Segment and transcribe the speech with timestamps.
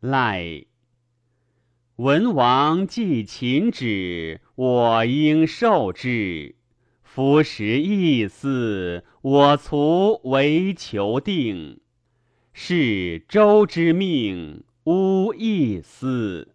[0.00, 0.64] 赖。
[1.96, 6.56] 文王既秦止，我应受之。
[7.02, 11.80] 夫时亦思，我卒为求定。
[12.54, 16.54] 是周之命，吾亦思。